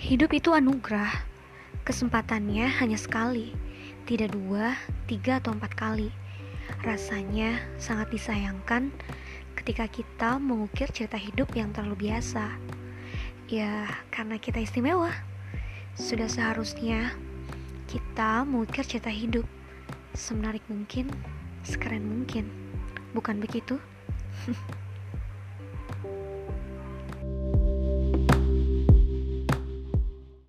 [0.00, 1.12] Hidup itu anugerah.
[1.84, 3.52] Kesempatannya hanya sekali,
[4.08, 4.72] tidak dua,
[5.04, 6.08] tiga, atau empat kali.
[6.80, 8.96] Rasanya sangat disayangkan
[9.60, 12.48] ketika kita mengukir cerita hidup yang terlalu biasa.
[13.52, 15.12] Ya, karena kita istimewa.
[16.00, 17.12] Sudah seharusnya
[17.84, 19.44] kita mengukir cerita hidup
[20.16, 21.12] semenarik mungkin,
[21.60, 22.48] sekeren mungkin.
[23.12, 23.76] Bukan begitu?